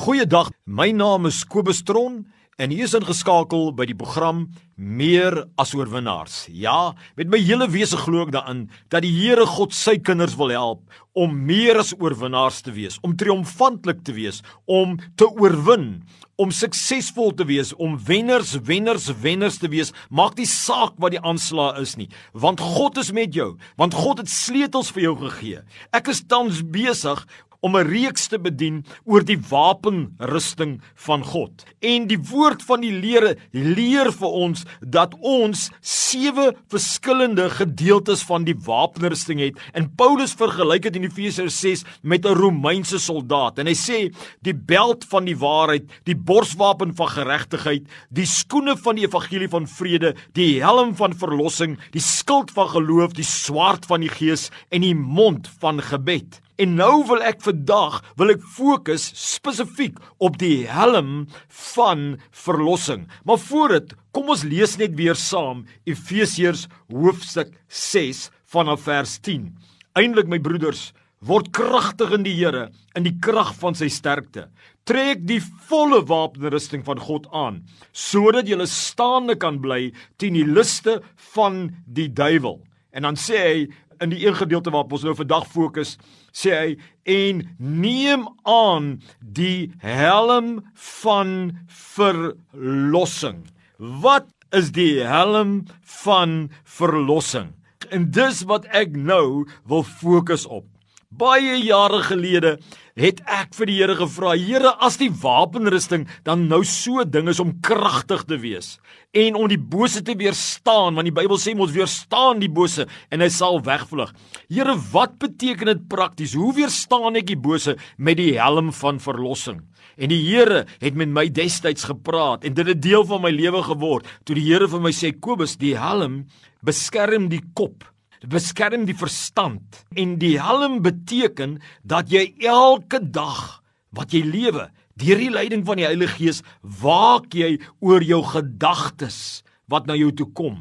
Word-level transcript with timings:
Goeiedag, 0.00 0.48
my 0.64 0.94
naam 0.96 1.26
is 1.28 1.42
Kobus 1.44 1.82
Tron 1.84 2.22
en 2.56 2.72
hier 2.72 2.86
is 2.86 2.94
ingeskakel 2.96 3.66
by 3.76 3.84
die 3.90 3.96
program 3.98 4.46
Meer 4.80 5.34
as 5.60 5.74
oorwinnaars. 5.76 6.46
Ja, 6.56 6.94
met 7.20 7.28
my 7.28 7.36
hele 7.44 7.66
wese 7.68 7.98
glo 8.00 8.22
ek 8.24 8.30
daarin 8.32 8.62
dat 8.88 9.04
die 9.04 9.10
Here 9.12 9.44
God 9.44 9.76
sy 9.76 9.98
kinders 10.00 10.38
wil 10.40 10.54
help 10.54 10.80
om 11.12 11.34
meer 11.44 11.82
as 11.82 11.90
oorwinnaars 11.98 12.62
te 12.64 12.72
wees, 12.72 12.96
om 13.04 13.12
triomfantlik 13.12 14.00
te 14.06 14.14
wees, 14.16 14.40
om 14.64 14.96
te 15.20 15.28
oorwin, 15.28 15.98
om 16.40 16.54
suksesvol 16.54 17.34
te 17.36 17.44
wees, 17.50 17.74
om 17.76 17.98
wenners, 18.08 18.54
wenners, 18.64 19.10
wenners 19.20 19.60
te 19.60 19.68
wees. 19.68 19.92
Maak 20.08 20.40
nie 20.40 20.48
saak 20.48 20.96
wat 20.96 21.12
die 21.12 21.20
aanslag 21.20 21.76
is 21.82 21.98
nie, 22.00 22.08
want 22.32 22.64
God 22.64 22.96
is 23.04 23.12
met 23.12 23.36
jou, 23.36 23.50
want 23.76 24.00
God 24.00 24.24
het 24.24 24.32
sleutels 24.32 24.94
vir 24.96 25.10
jou 25.10 25.14
gegee. 25.26 25.60
Ek 25.92 26.08
is 26.08 26.24
tans 26.24 26.64
besig 26.64 27.20
om 27.60 27.76
'n 27.76 27.86
reeks 27.86 28.28
te 28.28 28.38
bedien 28.38 28.84
oor 29.04 29.24
die 29.24 29.38
wapenrusting 29.38 30.80
van 30.94 31.24
God. 31.24 31.64
En 31.80 32.06
die 32.06 32.18
woord 32.18 32.62
van 32.62 32.80
die 32.80 32.92
Here 33.10 33.36
leer 33.50 34.12
vir 34.12 34.28
ons 34.28 34.64
dat 34.80 35.14
ons 35.20 35.70
sewe 35.80 36.54
verskillende 36.70 37.48
gedeeltes 37.50 38.22
van 38.22 38.44
die 38.44 38.54
wapenrusting 38.54 39.40
het. 39.40 39.58
En 39.72 39.90
Paulus 39.94 40.34
vergelyk 40.38 40.82
dit 40.88 40.96
in 40.96 41.08
Efesiërs 41.08 41.60
6 41.60 41.84
met 42.02 42.24
'n 42.24 42.34
Romeinse 42.34 42.98
soldaat. 42.98 43.58
En 43.58 43.66
hy 43.66 43.74
sê 43.74 44.14
die 44.42 44.54
beld 44.54 45.04
van 45.04 45.24
die 45.24 45.36
waarheid, 45.36 45.90
die 46.04 46.16
borswapen 46.16 46.94
van 46.94 47.08
geregtigheid, 47.08 47.82
die 48.10 48.26
skoene 48.26 48.76
van 48.76 48.96
die 48.96 49.06
evangelie 49.06 49.48
van 49.48 49.66
vrede, 49.66 50.14
die 50.32 50.62
helm 50.62 50.94
van 50.96 51.12
verlossing, 51.12 51.78
die 51.90 52.00
skild 52.00 52.50
van 52.50 52.68
geloof, 52.68 53.12
die 53.12 53.24
swaard 53.24 53.86
van 53.86 54.00
die 54.00 54.12
gees 54.12 54.50
en 54.70 54.80
die 54.80 54.94
mond 54.94 55.48
van 55.60 55.82
gebed. 55.82 56.40
En 56.60 56.74
nou 56.76 57.06
wil 57.08 57.22
ek 57.24 57.40
vandag 57.40 58.02
wil 58.20 58.34
ek 58.34 58.42
fokus 58.44 59.06
spesifiek 59.16 59.96
op 60.20 60.36
die 60.40 60.66
helm 60.68 61.24
van 61.72 62.18
verlossing. 62.36 63.06
Maar 63.24 63.40
voor 63.46 63.76
dit, 63.78 63.94
kom 64.12 64.28
ons 64.34 64.44
lees 64.44 64.76
net 64.80 64.92
weer 64.98 65.16
saam 65.16 65.64
Efesiërs 65.88 66.66
hoofstuk 66.92 67.54
6 67.66 68.26
vanaf 68.52 68.84
vers 68.84 69.16
10. 69.24 69.48
Eindelik 69.96 70.28
my 70.28 70.40
broeders, 70.42 70.90
word 71.24 71.48
kragtig 71.56 72.12
in 72.16 72.24
die 72.28 72.36
Here 72.36 72.68
in 72.96 73.04
die 73.08 73.16
krag 73.24 73.54
van 73.60 73.76
sy 73.76 73.88
sterkte. 73.92 74.50
Trek 74.88 75.24
die 75.28 75.40
volle 75.68 76.02
wapenrusting 76.08 76.84
van 76.84 77.00
God 77.00 77.28
aan 77.32 77.62
sodat 77.96 78.48
jy 78.48 78.60
staande 78.68 79.36
kan 79.40 79.62
bly 79.64 79.94
teen 80.20 80.36
die 80.36 80.48
liste 80.48 81.00
van 81.32 81.70
die 81.86 82.08
duiwel. 82.12 82.60
En 82.92 83.06
dan 83.08 83.16
sê 83.16 83.40
hy 83.40 83.60
in 84.00 84.12
die 84.12 84.22
een 84.26 84.36
gedeelte 84.36 84.72
waarop 84.72 84.92
ons 84.96 85.04
nou 85.04 85.14
vandag 85.16 85.46
fokus, 85.52 85.96
sê 86.32 86.54
hy 86.56 86.68
en 87.04 87.42
neem 87.58 88.26
aan 88.48 88.92
die 89.20 89.72
helm 89.84 90.60
van 91.04 91.58
verlossing. 91.68 93.44
Wat 93.76 94.28
is 94.56 94.72
die 94.76 95.02
helm 95.04 95.64
van 96.04 96.50
verlossing? 96.64 97.52
En 97.90 98.10
dis 98.14 98.44
wat 98.48 98.68
ek 98.76 98.96
nou 98.96 99.46
wil 99.68 99.82
fokus 99.82 100.46
op. 100.46 100.66
Baie 101.10 101.56
jare 101.58 102.04
gelede 102.06 102.50
het 102.94 103.18
ek 103.26 103.56
vir 103.58 103.66
die 103.66 103.74
Here 103.80 103.96
gevra, 103.98 104.36
Here, 104.38 104.70
as 104.78 104.94
die 105.00 105.08
wapenrusting 105.10 106.04
dan 106.22 106.44
nou 106.46 106.60
so 106.62 107.02
ding 107.02 107.26
is 107.32 107.40
om 107.42 107.50
kragtig 107.66 108.22
te 108.30 108.38
wees 108.38 108.76
en 109.10 109.34
om 109.34 109.48
die 109.50 109.58
bose 109.58 110.04
te 110.06 110.14
weerstaan, 110.14 110.94
want 110.94 111.10
die 111.10 111.14
Bybel 111.16 111.40
sê 111.42 111.56
ons 111.58 111.74
weerstaan 111.74 112.38
die 112.38 112.52
bose 112.52 112.86
en 113.10 113.24
hy 113.24 113.28
sal 113.34 113.58
wegvlug. 113.66 114.14
Here, 114.46 114.76
wat 114.94 115.18
beteken 115.18 115.72
dit 115.72 115.84
prakties? 115.90 116.36
Hoe 116.38 116.54
weerstaan 116.54 117.18
ek 117.18 117.26
die 117.32 117.40
bose 117.42 117.74
met 117.98 118.20
die 118.22 118.36
helm 118.38 118.70
van 118.70 119.02
verlossing? 119.02 119.64
En 119.98 120.14
die 120.14 120.22
Here 120.30 120.62
het 120.78 120.94
met 120.94 121.10
my 121.10 121.26
destyds 121.26 121.90
gepraat 121.90 122.46
en 122.46 122.54
dit 122.54 122.70
het 122.70 122.86
deel 122.86 123.02
van 123.10 123.26
my 123.26 123.34
lewe 123.34 123.66
geword. 123.66 124.06
Toe 124.22 124.38
die 124.38 124.46
Here 124.46 124.70
vir 124.70 124.86
my 124.86 124.94
sê, 124.94 125.10
Kobus, 125.10 125.58
die 125.58 125.74
helm 125.74 126.28
beskerm 126.62 127.26
die 127.34 127.42
kop 127.58 127.82
beskerm 128.28 128.84
die 128.88 128.96
verstand. 128.96 129.84
En 129.96 130.18
die 130.20 130.36
helm 130.40 130.80
beteken 130.84 131.58
dat 131.82 132.10
jy 132.12 132.32
elke 132.44 133.00
dag 133.00 133.62
wat 133.96 134.12
jy 134.12 134.22
lewe 134.26 134.68
deur 135.00 135.20
die 135.20 135.32
leiding 135.32 135.64
van 135.64 135.80
die 135.80 135.86
Heilige 135.88 136.18
Gees 136.18 136.42
waak 136.82 137.32
jy 137.34 137.54
oor 137.80 138.04
jou 138.04 138.20
gedagtes 138.26 139.40
wat 139.70 139.86
na 139.88 139.96
jou 139.96 140.10
toe 140.12 140.28
kom. 140.36 140.60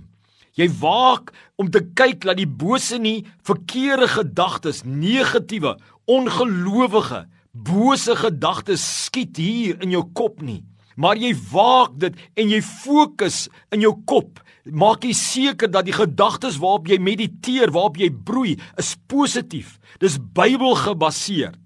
Jy 0.56 0.70
waak 0.80 1.34
om 1.60 1.70
te 1.72 1.82
kyk 1.96 2.24
dat 2.28 2.40
die 2.40 2.48
bose 2.48 3.00
nie 3.00 3.26
verkeerde 3.48 4.08
gedagtes 4.12 4.84
negatiewe 4.88 5.76
ongelowige 6.10 7.26
bose 7.52 8.16
gedagtes 8.20 8.84
skiet 9.06 9.40
hier 9.40 9.80
in 9.84 9.94
jou 9.94 10.06
kop 10.16 10.42
nie. 10.42 10.64
Maar 11.00 11.20
jy 11.20 11.32
waak 11.52 11.96
dit 12.00 12.16
en 12.36 12.52
jy 12.52 12.60
fokus 12.66 13.48
in 13.74 13.84
jou 13.86 13.94
kop 14.08 14.42
maak 14.72 15.06
jy 15.06 15.14
seker 15.18 15.72
dat 15.72 15.88
die 15.88 15.96
gedagtes 15.96 16.60
waarop 16.62 16.90
jy 16.90 17.00
mediteer, 17.02 17.72
waarop 17.76 18.00
jy 18.00 18.10
broei, 18.12 18.58
is 18.80 18.96
positief. 19.10 19.78
Dis 20.02 20.18
Bybelgebaseerd. 20.18 21.60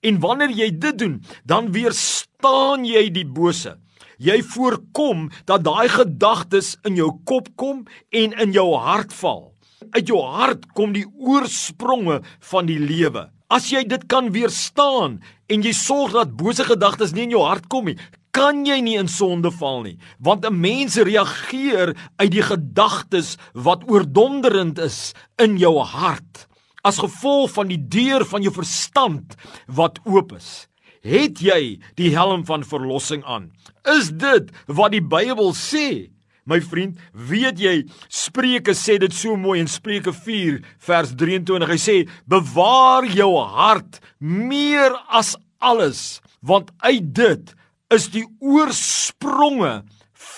En 0.00 0.20
wanneer 0.20 0.52
jy 0.56 0.70
dit 0.80 0.98
doen, 0.98 1.18
dan 1.44 1.72
weerstaan 1.74 2.86
jy 2.88 3.08
die 3.12 3.26
bose. 3.26 3.76
Jy 4.20 4.40
voorkom 4.52 5.28
dat 5.48 5.64
daai 5.64 5.88
gedagtes 5.88 6.74
in 6.88 6.96
jou 7.00 7.10
kop 7.28 7.48
kom 7.60 7.84
en 8.12 8.36
in 8.44 8.52
jou 8.52 8.68
hart 8.76 9.12
val. 9.16 9.50
Uit 9.96 10.08
jou 10.08 10.20
hart 10.20 10.66
kom 10.76 10.92
die 10.92 11.06
oorspronge 11.16 12.20
van 12.52 12.68
die 12.68 12.80
lewe. 12.80 13.28
As 13.50 13.70
jy 13.72 13.82
dit 13.88 14.04
kan 14.12 14.28
weerstaan 14.32 15.18
en 15.50 15.64
jy 15.64 15.72
sorg 15.74 16.12
dat 16.14 16.36
bose 16.38 16.64
gedagtes 16.68 17.14
nie 17.16 17.24
in 17.26 17.32
jou 17.34 17.42
hart 17.42 17.66
kom 17.72 17.88
nie, 17.88 17.96
kan 18.30 18.64
jy 18.66 18.80
nie 18.80 18.96
in 18.98 19.08
sonde 19.08 19.50
val 19.50 19.82
nie, 19.82 19.98
want 20.18 20.44
'n 20.44 20.60
mens 20.60 20.96
reageer 20.96 21.96
uit 22.18 22.30
die 22.30 22.42
gedagtes 22.42 23.36
wat 23.54 23.88
oordonderend 23.90 24.78
is 24.78 25.14
in 25.38 25.58
jou 25.58 25.78
hart 25.78 26.46
as 26.82 26.98
gevolg 26.98 27.52
van 27.52 27.68
die 27.68 27.80
deur 27.80 28.24
van 28.24 28.42
jou 28.42 28.52
verstand 28.52 29.36
wat 29.66 30.00
oop 30.04 30.32
is. 30.32 30.68
Het 31.00 31.40
jy 31.40 31.80
die 31.96 32.12
helm 32.12 32.44
van 32.44 32.64
verlossing 32.64 33.24
aan? 33.24 33.50
Is 33.88 34.10
dit 34.12 34.50
wat 34.66 34.92
die 34.92 35.04
Bybel 35.04 35.52
sê? 35.56 36.10
My 36.44 36.60
vriend, 36.60 36.98
weet 37.12 37.60
jy 37.60 37.74
Spreuke 38.08 38.74
sê 38.76 38.98
dit 39.00 39.12
so 39.14 39.36
mooi 39.36 39.60
in 39.60 39.68
Spreuke 39.68 40.12
4 40.12 40.60
vers 40.78 41.14
23. 41.16 41.68
Hy 41.68 41.78
sê: 41.78 42.08
"Bewaar 42.26 43.06
jou 43.06 43.36
hart 43.38 44.00
meer 44.18 44.96
as 45.08 45.36
alles, 45.60 46.20
want 46.40 46.70
uit 46.80 47.14
dit 47.14 47.54
is 47.90 48.08
die 48.14 48.24
oorspronge 48.38 49.82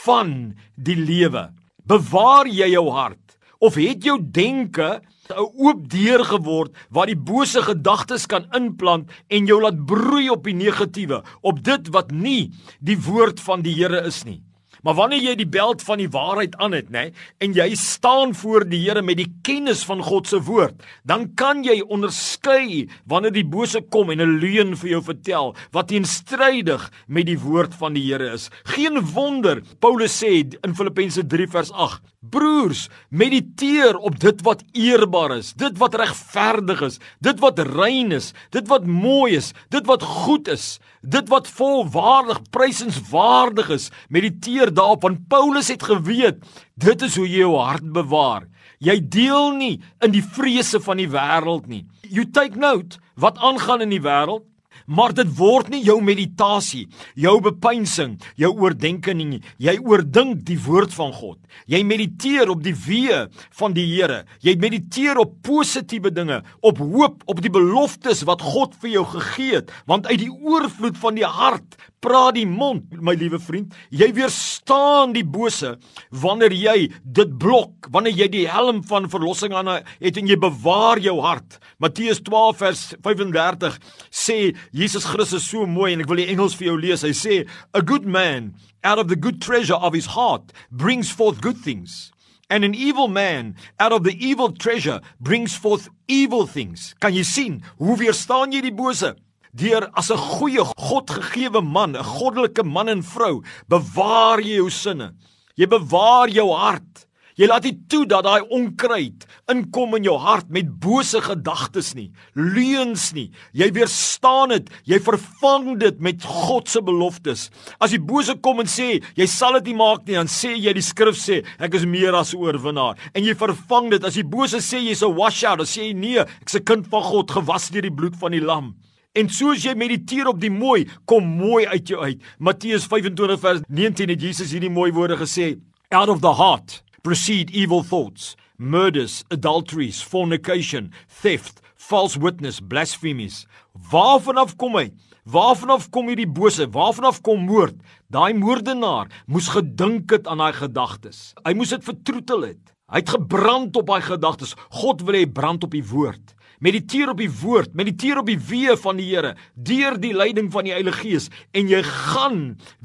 van 0.04 0.54
die 0.76 0.96
lewe. 0.96 1.50
Bewaar 1.84 2.48
jy 2.48 2.72
jou 2.72 2.88
hart 2.94 3.36
of 3.62 3.76
het 3.78 4.02
jou 4.04 4.18
denke 4.18 5.02
'n 5.30 5.38
oop 5.38 5.88
deur 5.88 6.24
geword 6.24 6.72
waar 6.90 7.06
die 7.06 7.16
bose 7.16 7.62
gedagtes 7.62 8.26
kan 8.26 8.46
inplant 8.52 9.10
en 9.28 9.46
jou 9.46 9.60
laat 9.62 9.86
broei 9.86 10.28
op 10.30 10.44
die 10.44 10.54
negatiewe, 10.54 11.22
op 11.42 11.62
dit 11.64 11.88
wat 11.88 12.10
nie 12.10 12.52
die 12.80 12.98
woord 12.98 13.40
van 13.40 13.62
die 13.62 13.74
Here 13.74 14.02
is 14.06 14.24
nie. 14.24 14.42
Maar 14.82 14.94
wanneer 14.98 15.22
jy 15.22 15.34
die 15.38 15.48
beld 15.48 15.82
van 15.86 16.00
die 16.02 16.10
waarheid 16.10 16.56
aan 16.62 16.74
het, 16.74 16.90
nê, 16.90 17.04
en 17.38 17.54
jy 17.54 17.68
staan 17.78 18.34
voor 18.34 18.66
die 18.68 18.80
Here 18.82 19.02
met 19.02 19.20
die 19.20 19.28
kennis 19.46 19.84
van 19.86 20.02
God 20.02 20.26
se 20.26 20.40
woord, 20.42 20.82
dan 21.06 21.28
kan 21.38 21.62
jy 21.62 21.78
onderskei 21.86 22.88
wanneer 23.06 23.34
die 23.34 23.46
bose 23.46 23.80
kom 23.94 24.10
en 24.10 24.20
'n 24.20 24.38
leuen 24.42 24.76
vir 24.76 24.90
jou 24.90 25.02
vertel 25.02 25.54
wat 25.72 25.88
teenstrydig 25.88 26.90
met 27.06 27.26
die 27.26 27.38
woord 27.38 27.74
van 27.74 27.94
die 27.94 28.02
Here 28.10 28.32
is. 28.32 28.50
Geen 28.64 28.98
wonder 29.14 29.62
Paulus 29.78 30.18
sê 30.18 30.42
in 30.64 30.74
Filippense 30.74 31.26
3 31.26 31.46
vers 31.46 31.70
8: 31.72 32.11
Broers, 32.22 32.86
mediteer 33.10 33.96
op 33.98 34.14
dit 34.22 34.42
wat 34.46 34.60
eerbaar 34.78 35.32
is, 35.40 35.48
dit 35.58 35.74
wat 35.80 35.96
regverdig 35.98 36.84
is, 36.86 36.98
dit 37.18 37.40
wat 37.42 37.58
rein 37.66 38.14
is, 38.14 38.28
dit 38.54 38.68
wat 38.70 38.86
mooi 38.86 39.34
is, 39.40 39.50
dit 39.74 39.86
wat 39.90 40.06
goed 40.06 40.46
is, 40.52 40.78
dit 41.02 41.32
wat 41.32 41.50
volwaardig, 41.50 42.38
prysenswaardig 42.54 43.72
is. 43.74 43.88
Mediteer 44.06 44.70
daarop 44.70 45.02
want 45.02 45.26
Paulus 45.26 45.72
het 45.74 45.82
geweet 45.82 46.38
dit 46.78 47.02
is 47.02 47.18
hoe 47.18 47.26
jy 47.26 47.42
jou 47.42 47.56
hart 47.58 47.90
bewaar. 47.90 48.46
Jy 48.78 49.00
deel 49.02 49.50
nie 49.58 49.74
in 50.02 50.14
die 50.14 50.22
vrese 50.22 50.78
van 50.82 51.02
die 51.02 51.10
wêreld 51.10 51.66
nie. 51.66 51.82
You 52.06 52.22
take 52.30 52.58
note 52.58 53.02
wat 53.18 53.42
aangaan 53.42 53.82
in 53.82 53.90
die 53.94 54.02
wêreld 54.02 54.46
maar 54.86 55.14
dit 55.16 55.28
word 55.38 55.70
nie 55.72 55.82
jou 55.84 55.98
meditasie, 56.04 56.86
jou 57.14 57.38
bepeinsing, 57.44 58.18
jou 58.36 58.52
oordeenking 58.58 59.22
nie. 59.22 59.40
Jy 59.62 59.78
oordink 59.80 60.44
die 60.48 60.58
woord 60.60 60.94
van 60.96 61.12
God. 61.12 61.38
Jy 61.68 61.82
mediteer 61.86 62.50
op 62.52 62.62
die 62.64 62.74
weë 62.76 63.26
van 63.58 63.76
die 63.76 63.86
Here. 63.92 64.22
Jy 64.40 64.56
mediteer 64.60 65.20
op 65.20 65.34
positiewe 65.44 66.12
dinge, 66.14 66.40
op 66.60 66.80
hoop, 66.80 67.22
op 67.26 67.42
die 67.44 67.52
beloftes 67.52 68.24
wat 68.28 68.44
God 68.44 68.76
vir 68.82 68.96
jou 68.96 69.06
gegee 69.16 69.60
het, 69.60 69.72
want 69.86 70.08
uit 70.10 70.22
die 70.24 70.32
oorvloed 70.32 70.98
van 71.00 71.18
die 71.18 71.28
hart 71.28 71.76
praat 72.02 72.34
die 72.34 72.48
mond, 72.48 72.90
my 72.98 73.14
liewe 73.18 73.38
vriend. 73.42 73.74
Jy 73.94 74.08
weerstaan 74.16 75.12
die 75.14 75.24
bose 75.24 75.76
wanneer 76.22 76.54
jy 76.56 76.88
dit 77.04 77.36
blok, 77.38 77.86
wanneer 77.94 78.16
jy 78.24 78.28
die 78.32 78.46
helm 78.50 78.82
van 78.88 79.06
verlossing 79.12 79.54
aan 79.54 79.70
het 79.76 80.18
en 80.18 80.30
jy 80.30 80.38
bewaar 80.40 81.00
jou 81.02 81.20
hart. 81.22 81.60
Matteus 81.82 82.22
12 82.26 82.58
vers 82.58 82.82
35 83.06 83.78
sê 84.10 84.38
Jesus 84.70 85.04
Christus 85.04 85.48
so 85.48 85.66
mooi 85.66 85.92
en 85.92 86.00
ek 86.00 86.08
wil 86.08 86.20
die 86.22 86.28
Engels 86.30 86.54
vir 86.54 86.68
jou 86.68 86.78
lees. 86.78 87.02
Hy 87.02 87.10
sê, 87.10 87.48
"A 87.74 87.82
good 87.82 88.06
man 88.06 88.54
out 88.84 88.98
of 88.98 89.08
the 89.08 89.16
good 89.16 89.40
treasure 89.40 89.74
of 89.74 89.94
his 89.94 90.06
heart 90.06 90.52
brings 90.70 91.10
forth 91.10 91.40
good 91.40 91.62
things." 91.62 92.12
And 92.48 92.64
an 92.64 92.74
evil 92.74 93.08
man 93.08 93.56
out 93.80 93.92
of 93.92 94.04
the 94.04 94.12
evil 94.12 94.52
treasure 94.52 95.00
brings 95.18 95.56
forth 95.56 95.88
evil 96.06 96.46
things. 96.46 96.94
Kan 97.00 97.14
jy 97.14 97.24
sien 97.24 97.62
hoe 97.78 97.96
weerstaan 97.96 98.52
jy 98.52 98.60
die 98.60 98.70
bose? 98.76 99.16
Deur 99.54 99.90
as 99.96 100.10
'n 100.10 100.16
goeie 100.16 100.64
Godgegewe 100.76 101.62
man, 101.62 101.96
'n 101.96 102.04
goddelike 102.04 102.64
man 102.64 102.88
en 102.88 103.02
vrou, 103.02 103.42
bewaar 103.68 104.40
jy 104.40 104.56
jou 104.56 104.70
sinne. 104.70 105.14
Jy 105.56 105.66
bewaar 105.66 106.28
jou 106.28 106.52
hart. 106.52 107.06
Jy 107.38 107.48
laat 107.48 107.64
nie 107.64 107.76
toe 107.88 108.02
dat 108.08 108.26
daai 108.26 108.44
onkruid 108.52 109.24
inkom 109.52 109.96
in 109.96 110.04
jou 110.04 110.18
hart 110.20 110.50
met 110.52 110.68
bose 110.82 111.20
gedagtes 111.24 111.92
nie, 111.96 112.10
leuns 112.36 113.08
nie. 113.16 113.30
Jy 113.56 113.70
weerstaan 113.76 114.52
dit. 114.52 114.68
Jy 114.88 114.98
vervang 115.04 115.72
dit 115.80 116.02
met 116.04 116.24
God 116.26 116.68
se 116.68 116.82
beloftes. 116.84 117.48
As 117.80 117.94
die 117.94 118.02
bose 118.02 118.36
kom 118.44 118.60
en 118.60 118.68
sê 118.70 118.98
jy 119.16 119.28
sal 119.30 119.56
dit 119.60 119.70
nie 119.70 119.78
maak 119.80 120.04
nie, 120.06 120.18
dan 120.18 120.30
sê 120.30 120.52
jy 120.58 120.74
die 120.76 120.84
skrif 120.84 121.16
sê 121.20 121.40
ek 121.62 121.78
is 121.78 121.88
meer 121.88 122.16
as 122.18 122.34
oorwinnaar 122.36 123.00
en 123.14 123.24
jy 123.24 123.36
vervang 123.38 123.90
dit. 123.94 124.04
As 124.04 124.18
die 124.18 124.28
bose 124.28 124.60
sê 124.60 124.82
jy's 124.82 125.02
'n 125.02 125.16
washout, 125.16 125.58
dan 125.58 125.66
sê 125.66 125.88
jy 125.88 125.94
nee, 125.94 126.20
ek's 126.42 126.56
'n 126.56 126.64
kind 126.64 126.86
van 126.86 127.02
God 127.02 127.30
gewas 127.30 127.70
deur 127.70 127.82
die 127.82 127.90
bloed 127.90 128.16
van 128.16 128.32
die 128.32 128.44
lam. 128.44 128.74
En 129.14 129.28
soos 129.28 129.64
jy 129.64 129.74
mediteer 129.74 130.28
op 130.28 130.40
die 130.40 130.50
mooi, 130.50 130.86
kom 131.04 131.24
mooi 131.24 131.66
uit 131.66 131.88
jou 131.88 132.00
uit. 132.00 132.20
Matteus 132.38 132.86
25 132.86 133.40
vers 133.40 133.60
19 133.68 134.08
het 134.08 134.20
Jesus 134.20 134.52
hierdie 134.52 134.70
mooi 134.70 134.92
woorde 134.92 135.16
gesê: 135.16 135.60
Out 135.90 136.08
of 136.08 136.20
the 136.20 136.32
heart 136.32 136.82
proceed 137.02 137.50
evil 137.50 137.82
thoughts, 137.82 138.36
murders, 138.58 139.24
adulteries, 139.30 140.02
fornication, 140.02 140.92
theft, 141.22 141.60
false 141.74 142.16
witness, 142.16 142.60
blasphemies. 142.60 143.46
Waarvan 143.90 144.38
af 144.38 144.56
kom 144.56 144.78
hy? 144.78 144.90
Waarvan 145.26 145.74
af 145.74 145.88
kom 145.90 146.10
hierdie 146.10 146.30
bose? 146.30 146.68
Waarvan 146.70 147.10
af 147.10 147.20
kom 147.26 147.46
moord? 147.46 147.78
Daai 148.12 148.32
moordenaar 148.38 149.10
moes 149.26 149.50
gedink 149.50 150.14
het 150.14 150.30
aan 150.30 150.42
daai 150.42 150.54
gedagtes. 150.56 151.32
Hy 151.42 151.54
moes 151.58 151.74
dit 151.74 151.84
vertroetel 151.86 152.52
het. 152.52 152.62
Hy 152.92 153.00
het 153.02 153.14
gebrand 153.16 153.76
op 153.80 153.88
daai 153.88 154.02
gedagtes. 154.04 154.54
God 154.70 155.02
wil 155.06 155.18
hê 155.18 155.26
brand 155.26 155.64
op 155.66 155.74
die 155.74 155.84
woord. 155.86 156.34
Mediteer 156.62 157.10
op 157.10 157.18
die 157.18 157.30
woord, 157.40 157.72
mediteer 157.74 158.20
op 158.20 158.28
die 158.30 158.38
weë 158.38 158.76
van 158.78 159.00
die 159.00 159.08
Here 159.08 159.32
deur 159.58 159.96
die 159.98 160.12
leiding 160.14 160.52
van 160.54 160.68
die 160.68 160.74
Heilige 160.74 161.00
Gees 161.00 161.26
en 161.58 161.66
jy 161.66 161.80
gaan 161.82 162.36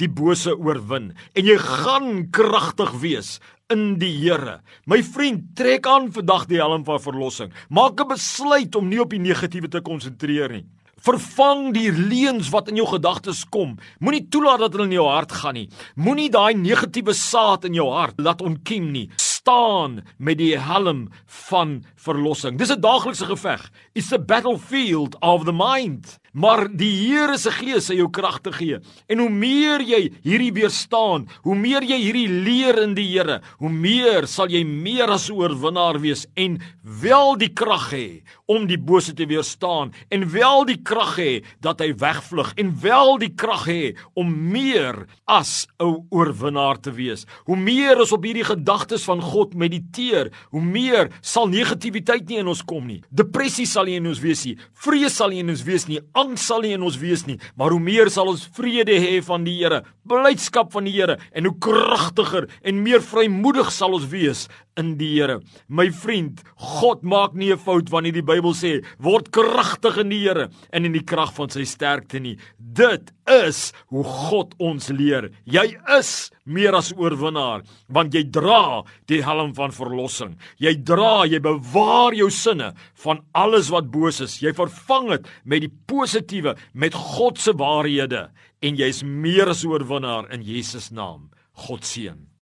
die 0.01 0.09
bose 0.09 0.55
oorwin 0.55 1.11
en 1.37 1.45
jy 1.45 1.59
gaan 1.61 2.23
kragtig 2.33 2.95
wees 3.03 3.35
in 3.73 3.97
die 3.99 4.13
Here. 4.15 4.61
My 4.87 5.01
vriend, 5.03 5.51
trek 5.59 5.87
aan 5.91 6.07
vandag 6.15 6.45
die 6.47 6.59
helm 6.61 6.85
van 6.87 7.01
verlossing. 7.03 7.51
Maak 7.69 7.99
'n 7.99 8.07
besluit 8.07 8.75
om 8.75 8.87
nie 8.87 9.01
op 9.01 9.09
die 9.09 9.19
negatiewe 9.19 9.67
te 9.67 9.81
konsentreer 9.81 10.49
nie. 10.49 10.65
Vervang 11.03 11.73
die 11.73 11.91
leuns 11.91 12.49
wat 12.49 12.69
in 12.69 12.75
jou 12.75 12.87
gedagtes 12.87 13.45
kom. 13.49 13.77
Moenie 13.99 14.27
toelaat 14.29 14.59
dat 14.59 14.71
hulle 14.71 14.85
in 14.85 14.91
jou 14.91 15.07
hart 15.07 15.31
gaan 15.31 15.53
nie. 15.53 15.69
Moenie 15.95 16.29
daai 16.29 16.53
negatiewe 16.55 17.13
saad 17.13 17.65
in 17.65 17.73
jou 17.73 17.91
hart 17.91 18.15
laat 18.17 18.41
ontkiem 18.41 18.91
nie. 18.91 19.09
Staan 19.47 20.01
met 20.17 20.41
die 20.41 20.57
helm 20.59 21.05
van 21.25 21.85
verlossing. 21.95 22.57
Dis 22.59 22.71
'n 22.71 22.81
daaglikse 22.83 23.25
geveg. 23.25 23.71
It's 23.93 24.11
a 24.11 24.19
battlefield 24.19 25.15
of 25.19 25.43
the 25.45 25.53
mind. 25.53 26.19
Maar 26.37 26.67
die 26.69 26.91
Here 27.07 27.37
se 27.37 27.51
Gees 27.51 27.85
sal 27.85 27.95
jou 27.95 28.09
krag 28.13 28.39
te 28.45 28.51
gee. 28.51 28.77
En 29.09 29.19
hoe 29.23 29.29
meer 29.29 29.81
jy 29.81 30.11
hierdie 30.21 30.51
weerstaan, 30.53 31.27
hoe 31.41 31.55
meer 31.55 31.81
jy 31.81 31.97
hierdie 31.97 32.27
leer 32.29 32.81
in 32.83 32.93
die 32.93 33.07
Here, 33.07 33.39
hoe 33.57 33.71
meer 33.73 34.27
sal 34.27 34.47
jy 34.47 34.63
meer 34.63 35.09
as 35.09 35.29
'n 35.29 35.33
oorwinnaar 35.33 35.99
wees 35.99 36.27
en 36.35 36.59
wel 36.83 37.37
die 37.37 37.49
krag 37.49 37.91
hê 37.91 38.21
om 38.45 38.67
die 38.67 38.77
bose 38.77 39.13
te 39.13 39.25
weerstaan 39.25 39.93
en 40.09 40.31
wel 40.31 40.65
die 40.65 40.81
krag 40.83 41.17
hê 41.17 41.43
dat 41.59 41.79
hy 41.79 41.93
wegvlug 41.93 42.53
en 42.57 42.81
wel 42.81 43.17
die 43.17 43.33
krag 43.35 43.65
hê 43.65 43.95
om 44.13 44.51
meer 44.51 45.07
as 45.25 45.67
'n 45.79 46.05
oorwinnaar 46.09 46.79
te 46.79 46.91
wees. 46.91 47.25
Hoe 47.45 47.57
meer 47.57 47.99
ons 47.99 48.11
op 48.11 48.23
hierdie 48.23 48.45
gedagtes 48.45 49.03
van 49.03 49.21
God 49.21 49.36
mediteer, 49.53 50.31
hoe 50.51 50.61
meer 50.61 51.11
sal 51.21 51.47
negativiteit 51.47 52.27
nie 52.29 52.39
in 52.39 52.47
ons 52.47 52.61
kom 52.61 52.87
nie. 52.87 53.01
Depressie 53.11 53.65
sal 53.65 53.85
nie 53.85 53.95
in 53.95 54.07
ons 54.07 54.19
wees 54.19 54.45
nie. 54.45 54.57
Vrees 54.73 55.13
sal 55.13 55.29
nie 55.29 55.39
in 55.39 55.49
ons 55.49 55.63
wees 55.63 55.87
nie 55.87 56.01
angs 56.17 56.45
sal 56.49 56.63
nie 56.65 56.73
in 56.75 56.85
ons 56.85 56.97
wees 57.01 57.25
nie, 57.27 57.37
maar 57.57 57.73
hoe 57.75 57.81
meer 57.83 58.11
sal 58.13 58.31
ons 58.31 58.45
vrede 58.57 58.95
hê 59.01 59.19
van 59.25 59.45
die 59.45 59.55
Here, 59.57 59.81
blydskap 60.07 60.71
van 60.75 60.85
die 60.87 60.95
Here 60.95 61.17
en 61.33 61.47
hoe 61.49 61.55
kragtiger 61.63 62.47
en 62.63 62.83
meer 62.83 63.03
vrymoedig 63.03 63.71
sal 63.73 63.97
ons 63.97 64.07
wees 64.11 64.45
in 64.77 64.95
die 64.99 65.09
Here. 65.15 65.39
My 65.67 65.89
vriend, 65.93 66.43
God 66.55 67.03
maak 67.03 67.33
nie 67.33 67.51
'n 67.51 67.57
fout 67.57 67.89
wanneer 67.89 68.13
die 68.13 68.21
Bybel 68.21 68.53
sê 68.53 68.83
word 68.99 69.31
kragtig 69.31 69.97
in 69.97 70.09
die 70.09 70.23
Here 70.25 70.49
en 70.71 70.85
in 70.85 70.93
die 70.93 71.03
krag 71.03 71.33
van 71.33 71.49
sy 71.49 71.65
sterkte 71.65 72.19
nie. 72.19 72.37
Dit 72.57 73.11
is 73.27 73.73
hoe 73.89 74.03
God 74.03 74.53
ons 74.59 74.89
leer. 74.89 75.31
Jy 75.45 75.75
is 75.97 76.31
meer 76.45 76.75
as 76.75 76.93
oorwinnaar 76.93 77.63
want 77.89 78.13
jy 78.13 78.23
dra 78.23 78.83
die 79.07 79.16
helm 79.25 79.53
van 79.57 79.73
verlossing. 79.75 80.35
Jy 80.61 80.75
dra, 80.87 81.25
jy 81.25 81.39
bewaar 81.43 82.15
jou 82.17 82.29
sinne 82.33 82.73
van 83.03 83.23
alles 83.37 83.71
wat 83.73 83.91
boos 83.93 84.21
is. 84.23 84.39
Jy 84.43 84.53
vervang 84.57 85.11
dit 85.15 85.33
met 85.43 85.65
die 85.65 85.73
positiewe, 85.89 86.55
met 86.73 86.97
God 86.97 87.39
se 87.41 87.55
waarhede 87.57 88.27
en 88.61 88.79
jy's 88.79 89.03
meer 89.03 89.49
as 89.53 89.65
oorwinnaar 89.65 90.31
in 90.33 90.45
Jesus 90.45 90.91
naam. 90.91 91.29
God 91.67 91.85
seën 91.87 92.27